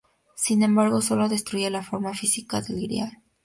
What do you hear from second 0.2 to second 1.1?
Sin embargo,